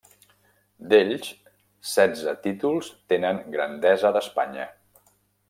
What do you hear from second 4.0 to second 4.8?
d'Espanya.